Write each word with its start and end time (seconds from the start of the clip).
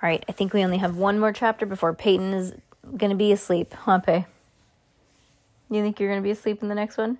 All 0.00 0.08
right, 0.08 0.24
I 0.28 0.32
think 0.32 0.52
we 0.52 0.64
only 0.64 0.78
have 0.78 0.96
one 0.96 1.18
more 1.18 1.32
chapter 1.32 1.66
before 1.66 1.92
Peyton 1.92 2.32
is 2.32 2.54
going 2.96 3.10
to 3.10 3.16
be 3.16 3.32
asleep. 3.32 3.74
Huh, 3.74 3.98
Pey? 3.98 4.26
You 5.70 5.82
think 5.82 5.98
you're 5.98 6.08
going 6.08 6.22
to 6.22 6.26
be 6.26 6.30
asleep 6.30 6.62
in 6.62 6.68
the 6.68 6.74
next 6.74 6.96
one? 6.96 7.18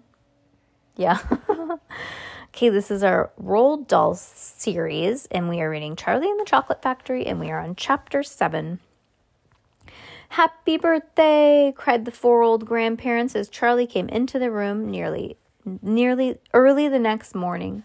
Yeah. 0.96 1.18
okay, 2.48 2.68
this 2.68 2.90
is 2.90 3.02
our 3.02 3.30
Roald 3.42 3.88
Dahl 3.88 4.14
series, 4.14 5.26
and 5.26 5.48
we 5.48 5.60
are 5.60 5.68
reading 5.68 5.96
Charlie 5.96 6.30
and 6.30 6.38
the 6.38 6.44
Chocolate 6.44 6.80
Factory, 6.80 7.26
and 7.26 7.40
we 7.40 7.50
are 7.50 7.58
on 7.58 7.74
chapter 7.74 8.22
7. 8.22 8.78
Happy 10.30 10.76
birthday! 10.76 11.72
cried 11.76 12.04
the 12.04 12.10
four 12.12 12.42
old 12.42 12.64
grandparents 12.64 13.34
as 13.34 13.48
Charlie 13.48 13.86
came 13.86 14.08
into 14.08 14.38
the 14.38 14.50
room 14.50 14.90
nearly 14.90 15.36
nearly 15.82 16.38
early 16.54 16.88
the 16.88 16.98
next 16.98 17.34
morning. 17.34 17.82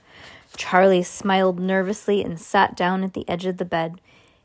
Charlie 0.55 1.03
smiled 1.03 1.59
nervously 1.59 2.23
and 2.23 2.39
sat 2.39 2.75
down 2.75 3.03
at 3.03 3.13
the 3.13 3.27
edge 3.27 3.45
of 3.45 3.57
the 3.57 3.65
bed. 3.65 3.99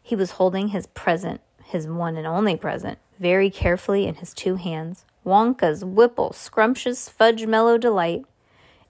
He 0.09 0.17
was 0.17 0.31
holding 0.31 0.69
his 0.69 0.87
present, 0.87 1.43
his 1.63 1.87
one 1.87 2.17
and 2.17 2.27
only 2.27 2.57
present, 2.57 2.97
very 3.21 3.51
carefully 3.51 4.07
in 4.07 4.15
his 4.15 4.33
two 4.33 4.55
hands. 4.55 5.05
Wonka's 5.23 5.85
Whipple 5.85 6.33
Scrumptious 6.33 7.11
Fudge 7.11 7.45
Mallow 7.45 7.77
Delight, 7.77 8.25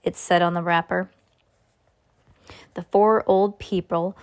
it 0.05 0.15
said 0.15 0.43
on 0.43 0.55
the 0.55 0.63
wrapper. 0.63 1.11
The 2.75 2.85
four 2.85 3.25
old 3.27 3.59
people, 3.59 4.17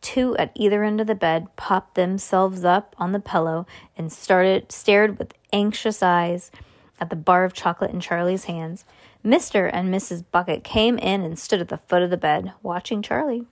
two 0.00 0.36
at 0.36 0.52
either 0.54 0.84
end 0.84 1.00
of 1.00 1.08
the 1.08 1.16
bed, 1.16 1.48
popped 1.56 1.96
themselves 1.96 2.64
up 2.64 2.94
on 2.98 3.10
the 3.10 3.18
pillow 3.18 3.66
and 3.98 4.12
started 4.12 4.70
stared 4.70 5.18
with 5.18 5.34
anxious 5.52 6.04
eyes 6.04 6.52
at 7.00 7.10
the 7.10 7.16
bar 7.16 7.42
of 7.42 7.52
chocolate 7.52 7.90
in 7.90 7.98
Charlie's 7.98 8.44
hands. 8.44 8.84
Mr. 9.24 9.68
and 9.72 9.92
Mrs. 9.92 10.22
Bucket 10.30 10.62
came 10.62 10.98
in 10.98 11.22
and 11.22 11.36
stood 11.36 11.60
at 11.60 11.66
the 11.66 11.78
foot 11.78 12.02
of 12.02 12.10
the 12.10 12.16
bed, 12.16 12.52
watching 12.62 13.02
Charlie. 13.02 13.44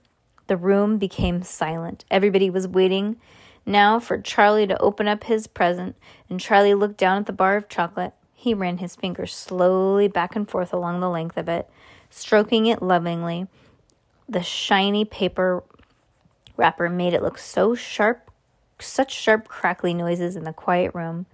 The 0.51 0.57
room 0.57 0.97
became 0.97 1.43
silent. 1.43 2.03
Everybody 2.11 2.49
was 2.49 2.67
waiting 2.67 3.15
now 3.65 4.01
for 4.01 4.19
Charlie 4.19 4.67
to 4.67 4.81
open 4.81 5.07
up 5.07 5.23
his 5.23 5.47
present, 5.47 5.95
and 6.29 6.41
Charlie 6.41 6.73
looked 6.73 6.97
down 6.97 7.19
at 7.19 7.25
the 7.25 7.31
bar 7.31 7.55
of 7.55 7.69
chocolate. 7.69 8.11
He 8.33 8.53
ran 8.53 8.79
his 8.79 8.97
fingers 8.97 9.33
slowly 9.33 10.09
back 10.09 10.35
and 10.35 10.49
forth 10.49 10.73
along 10.73 10.99
the 10.99 11.09
length 11.09 11.37
of 11.37 11.47
it, 11.47 11.69
stroking 12.09 12.65
it 12.65 12.81
lovingly. 12.81 13.47
The 14.27 14.43
shiny 14.43 15.05
paper 15.05 15.63
wrapper 16.57 16.89
made 16.89 17.13
it 17.13 17.23
look 17.23 17.37
so 17.37 17.73
sharp, 17.73 18.29
such 18.77 19.13
sharp, 19.13 19.47
crackly 19.47 19.93
noises 19.93 20.35
in 20.35 20.43
the 20.43 20.51
quiet 20.51 20.93
room. 20.93 21.27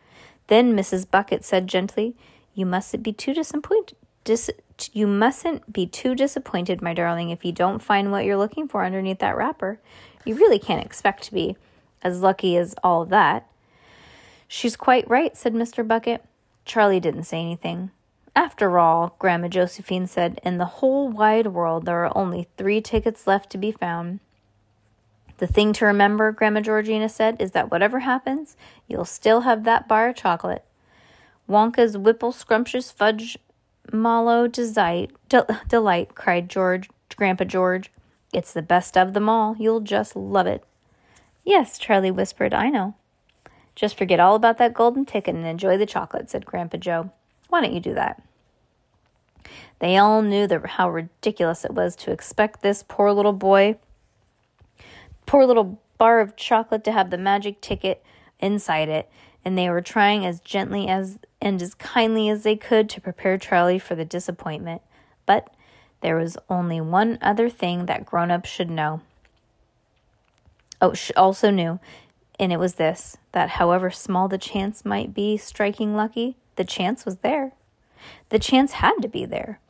Then 0.45 0.77
Mrs. 0.77 1.09
Bucket 1.09 1.43
said 1.43 1.65
gently, 1.65 2.15
You 2.53 2.67
mustn't 2.67 3.01
be 3.01 3.13
too 3.13 3.33
disappointed. 3.33 3.97
Dis- 4.23 4.51
you 4.93 5.07
mustn't 5.07 5.71
be 5.71 5.85
too 5.85 6.15
disappointed, 6.15 6.81
my 6.81 6.93
darling, 6.93 7.29
if 7.29 7.43
you 7.43 7.51
don't 7.51 7.79
find 7.79 8.11
what 8.11 8.25
you're 8.25 8.37
looking 8.37 8.67
for 8.67 8.83
underneath 8.83 9.19
that 9.19 9.35
wrapper. 9.35 9.79
You 10.25 10.35
really 10.35 10.59
can't 10.59 10.85
expect 10.85 11.23
to 11.23 11.33
be 11.33 11.55
as 12.03 12.21
lucky 12.21 12.57
as 12.57 12.75
all 12.83 13.03
of 13.03 13.09
that. 13.09 13.47
She's 14.47 14.75
quite 14.75 15.09
right, 15.09 15.35
said 15.35 15.53
Mr. 15.53 15.87
Bucket. 15.87 16.23
Charlie 16.65 16.99
didn't 16.99 17.23
say 17.23 17.39
anything. 17.39 17.91
After 18.35 18.77
all, 18.77 19.15
Grandma 19.19 19.47
Josephine 19.47 20.05
said, 20.05 20.39
in 20.43 20.57
the 20.57 20.65
whole 20.65 21.09
wide 21.09 21.47
world 21.47 21.85
there 21.85 22.05
are 22.05 22.15
only 22.15 22.47
three 22.55 22.81
tickets 22.81 23.25
left 23.25 23.49
to 23.51 23.57
be 23.57 23.71
found. 23.71 24.19
The 25.37 25.47
thing 25.47 25.73
to 25.73 25.85
remember, 25.85 26.31
Grandma 26.31 26.61
Georgina 26.61 27.09
said, 27.09 27.41
is 27.41 27.51
that 27.51 27.71
whatever 27.71 27.99
happens, 27.99 28.55
you'll 28.87 29.05
still 29.05 29.41
have 29.41 29.63
that 29.63 29.87
bar 29.87 30.09
of 30.09 30.15
chocolate. 30.15 30.63
Wonka's 31.47 31.97
Whipple 31.97 32.31
Scrumptious 32.31 32.91
Fudge 32.91 33.37
Mallow 33.91 34.47
delight, 34.47 35.11
delight, 35.67 36.15
cried 36.15 36.49
George, 36.49 36.89
Grandpa 37.15 37.45
George. 37.45 37.91
It's 38.33 38.53
the 38.53 38.61
best 38.61 38.97
of 38.97 39.13
them 39.13 39.29
all. 39.29 39.55
You'll 39.57 39.81
just 39.81 40.15
love 40.15 40.47
it. 40.47 40.63
Yes, 41.43 41.77
Charlie 41.77 42.11
whispered, 42.11 42.53
I 42.53 42.69
know. 42.69 42.95
Just 43.75 43.97
forget 43.97 44.19
all 44.19 44.35
about 44.35 44.57
that 44.57 44.73
golden 44.73 45.05
ticket 45.05 45.35
and 45.35 45.45
enjoy 45.45 45.77
the 45.77 45.85
chocolate, 45.85 46.29
said 46.29 46.45
Grandpa 46.45 46.77
Joe. 46.77 47.11
Why 47.49 47.61
don't 47.61 47.73
you 47.73 47.79
do 47.79 47.93
that? 47.93 48.21
They 49.79 49.97
all 49.97 50.21
knew 50.21 50.47
the, 50.47 50.65
how 50.65 50.89
ridiculous 50.89 51.63
it 51.63 51.73
was 51.73 51.95
to 51.97 52.11
expect 52.11 52.61
this 52.61 52.83
poor 52.87 53.13
little 53.13 53.33
boy, 53.33 53.77
poor 55.25 55.45
little 55.45 55.79
bar 55.97 56.19
of 56.19 56.35
chocolate 56.35 56.83
to 56.85 56.91
have 56.91 57.11
the 57.11 57.17
magic 57.17 57.61
ticket 57.61 58.03
inside 58.39 58.89
it, 58.89 59.09
and 59.47 59.57
they 59.57 59.69
were 59.69 59.79
trying 59.79 60.25
as 60.25 60.41
gently 60.41 60.89
as 60.89 61.19
and 61.41 61.61
as 61.61 61.73
kindly 61.73 62.27
as 62.27 62.43
they 62.43 62.57
could 62.57 62.89
to 62.89 62.99
prepare 62.99 63.37
Charlie 63.37 63.79
for 63.79 63.95
the 63.95 64.03
disappointment. 64.03 64.81
But 65.25 65.55
there 66.01 66.17
was 66.17 66.37
only 66.49 66.81
one 66.81 67.17
other 67.21 67.47
thing 67.49 67.85
that 67.85 68.05
grown 68.05 68.29
ups 68.29 68.49
should 68.49 68.69
know. 68.69 68.99
Oh, 70.81 70.93
she 70.93 71.13
also 71.13 71.49
knew, 71.49 71.79
and 72.37 72.51
it 72.51 72.59
was 72.59 72.75
this 72.75 73.15
that 73.31 73.51
however 73.51 73.89
small 73.89 74.27
the 74.27 74.37
chance 74.37 74.83
might 74.83 75.13
be 75.13 75.37
striking 75.37 75.95
lucky, 75.95 76.35
the 76.57 76.65
chance 76.65 77.05
was 77.05 77.19
there. 77.19 77.53
The 78.27 78.39
chance 78.39 78.73
had 78.73 78.95
to 79.01 79.07
be 79.07 79.23
there. 79.23 79.61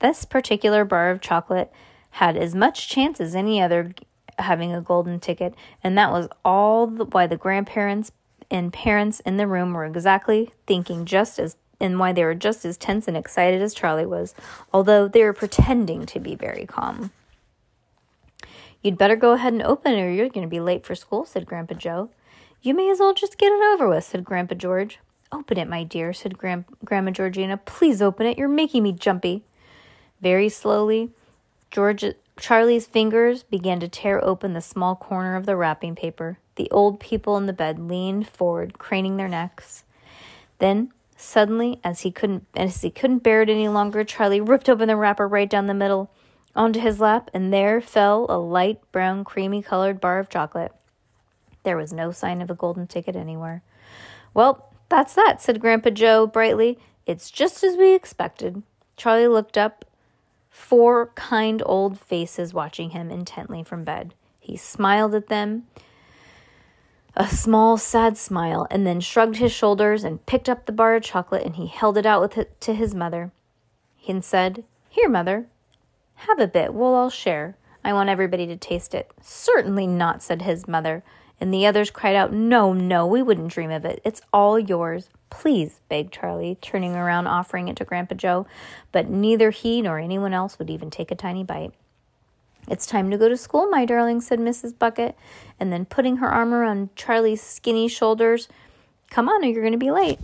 This 0.00 0.24
particular 0.24 0.84
bar 0.84 1.12
of 1.12 1.20
chocolate 1.20 1.70
had 2.10 2.36
as 2.36 2.52
much 2.52 2.88
chance 2.88 3.20
as 3.20 3.36
any 3.36 3.62
other 3.62 3.94
having 4.40 4.74
a 4.74 4.80
golden 4.80 5.20
ticket, 5.20 5.54
and 5.84 5.96
that 5.96 6.10
was 6.10 6.26
all 6.44 6.88
the, 6.88 7.04
why 7.04 7.28
the 7.28 7.36
grandparents 7.36 8.10
and 8.54 8.72
parents 8.72 9.18
in 9.20 9.36
the 9.36 9.48
room 9.48 9.72
were 9.72 9.84
exactly 9.84 10.52
thinking 10.64 11.04
just 11.04 11.40
as 11.40 11.56
and 11.80 11.98
why 11.98 12.12
they 12.12 12.24
were 12.24 12.36
just 12.36 12.64
as 12.64 12.76
tense 12.76 13.08
and 13.08 13.16
excited 13.16 13.60
as 13.60 13.74
Charlie 13.74 14.06
was, 14.06 14.32
although 14.72 15.08
they 15.08 15.24
were 15.24 15.32
pretending 15.32 16.06
to 16.06 16.20
be 16.20 16.36
very 16.36 16.64
calm. 16.64 17.10
You'd 18.80 18.96
better 18.96 19.16
go 19.16 19.32
ahead 19.32 19.52
and 19.52 19.62
open 19.62 19.94
it 19.94 20.00
or 20.00 20.10
you're 20.10 20.28
going 20.28 20.46
to 20.46 20.50
be 20.50 20.60
late 20.60 20.86
for 20.86 20.94
school, 20.94 21.24
said 21.24 21.46
Grandpa 21.46 21.74
Joe. 21.74 22.10
You 22.62 22.74
may 22.74 22.88
as 22.90 23.00
well 23.00 23.12
just 23.12 23.38
get 23.38 23.52
it 23.52 23.74
over 23.74 23.88
with, 23.88 24.04
said 24.04 24.24
Grandpa 24.24 24.54
George. 24.54 25.00
Open 25.32 25.58
it, 25.58 25.68
my 25.68 25.82
dear, 25.82 26.12
said 26.12 26.38
Gram- 26.38 26.64
Grandma 26.84 27.10
Georgina. 27.10 27.56
Please 27.56 28.00
open 28.00 28.24
it. 28.24 28.38
You're 28.38 28.46
making 28.46 28.84
me 28.84 28.92
jumpy. 28.92 29.42
Very 30.20 30.48
slowly, 30.48 31.10
George 31.72 32.04
Charlie's 32.38 32.86
fingers 32.86 33.42
began 33.42 33.80
to 33.80 33.88
tear 33.88 34.24
open 34.24 34.52
the 34.52 34.60
small 34.60 34.94
corner 34.94 35.34
of 35.34 35.44
the 35.44 35.56
wrapping 35.56 35.96
paper. 35.96 36.38
The 36.56 36.70
old 36.70 37.00
people 37.00 37.36
in 37.36 37.46
the 37.46 37.52
bed 37.52 37.78
leaned 37.78 38.28
forward, 38.28 38.78
craning 38.78 39.16
their 39.16 39.28
necks. 39.28 39.84
Then, 40.58 40.92
suddenly, 41.16 41.80
as 41.82 42.00
he 42.00 42.10
couldn't 42.10 42.46
as 42.54 42.82
he 42.82 42.90
couldn't 42.90 43.22
bear 43.24 43.42
it 43.42 43.50
any 43.50 43.68
longer, 43.68 44.04
Charlie 44.04 44.40
ripped 44.40 44.68
open 44.68 44.88
the 44.88 44.96
wrapper 44.96 45.26
right 45.26 45.50
down 45.50 45.66
the 45.66 45.74
middle 45.74 46.10
onto 46.54 46.80
his 46.80 47.00
lap, 47.00 47.30
and 47.34 47.52
there 47.52 47.80
fell 47.80 48.26
a 48.28 48.38
light 48.38 48.80
brown, 48.92 49.24
creamy 49.24 49.62
colored 49.62 50.00
bar 50.00 50.18
of 50.18 50.28
chocolate. 50.28 50.72
There 51.64 51.76
was 51.76 51.92
no 51.92 52.12
sign 52.12 52.40
of 52.40 52.50
a 52.50 52.54
golden 52.54 52.86
ticket 52.86 53.16
anywhere. 53.16 53.62
Well, 54.32 54.70
that's 54.88 55.14
that, 55.14 55.42
said 55.42 55.60
Grandpa 55.60 55.90
Joe 55.90 56.26
brightly. 56.26 56.78
It's 57.06 57.30
just 57.30 57.64
as 57.64 57.76
we 57.76 57.94
expected. 57.94 58.62
Charlie 58.96 59.28
looked 59.28 59.58
up, 59.58 59.84
four 60.50 61.10
kind 61.14 61.62
old 61.66 61.98
faces 61.98 62.54
watching 62.54 62.90
him 62.90 63.10
intently 63.10 63.64
from 63.64 63.82
bed. 63.82 64.14
He 64.38 64.56
smiled 64.56 65.14
at 65.14 65.28
them 65.28 65.66
a 67.16 67.28
small, 67.28 67.76
sad 67.76 68.16
smile, 68.16 68.66
and 68.70 68.86
then 68.86 69.00
shrugged 69.00 69.36
his 69.36 69.52
shoulders 69.52 70.02
and 70.02 70.24
picked 70.26 70.48
up 70.48 70.66
the 70.66 70.72
bar 70.72 70.96
of 70.96 71.02
chocolate 71.02 71.44
and 71.44 71.56
he 71.56 71.66
held 71.66 71.96
it 71.96 72.06
out 72.06 72.20
with 72.20 72.36
it 72.36 72.60
to 72.62 72.74
his 72.74 72.94
mother. 72.94 73.30
He 73.96 74.20
said, 74.20 74.64
Here, 74.88 75.08
mother, 75.08 75.46
have 76.16 76.38
a 76.38 76.46
bit. 76.46 76.74
We'll 76.74 76.94
all 76.94 77.10
share. 77.10 77.56
I 77.84 77.92
want 77.92 78.08
everybody 78.08 78.46
to 78.46 78.56
taste 78.56 78.94
it. 78.94 79.10
Certainly 79.20 79.86
not, 79.86 80.22
said 80.22 80.42
his 80.42 80.66
mother. 80.66 81.02
And 81.40 81.52
the 81.52 81.66
others 81.66 81.90
cried 81.90 82.16
out, 82.16 82.32
No, 82.32 82.72
no, 82.72 83.06
we 83.06 83.22
wouldn't 83.22 83.52
dream 83.52 83.70
of 83.70 83.84
it. 83.84 84.00
It's 84.04 84.22
all 84.32 84.58
yours. 84.58 85.08
Please, 85.30 85.80
begged 85.88 86.12
Charlie, 86.12 86.58
turning 86.60 86.94
around, 86.94 87.26
offering 87.26 87.68
it 87.68 87.76
to 87.76 87.84
Grandpa 87.84 88.14
Joe. 88.14 88.46
But 88.92 89.08
neither 89.08 89.50
he 89.50 89.82
nor 89.82 89.98
anyone 89.98 90.32
else 90.32 90.58
would 90.58 90.70
even 90.70 90.90
take 90.90 91.10
a 91.10 91.16
tiny 91.16 91.44
bite. 91.44 91.72
It's 92.68 92.86
time 92.86 93.10
to 93.10 93.18
go 93.18 93.28
to 93.28 93.36
school, 93.36 93.68
my 93.68 93.84
darling, 93.84 94.20
said 94.20 94.38
Mrs. 94.38 94.78
Bucket, 94.78 95.16
and 95.60 95.72
then 95.72 95.84
putting 95.84 96.16
her 96.18 96.28
arm 96.28 96.54
around 96.54 96.94
Charlie's 96.96 97.42
skinny 97.42 97.88
shoulders, 97.88 98.48
Come 99.10 99.28
on, 99.28 99.44
or 99.44 99.46
you're 99.46 99.62
going 99.62 99.72
to 99.72 99.78
be 99.78 99.90
late. 99.90 100.18